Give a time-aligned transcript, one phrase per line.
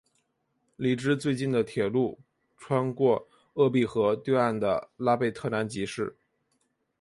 [0.77, 2.17] 离之最近的铁路
[2.57, 6.17] 穿过鄂毕河对岸的拉贝特南吉市。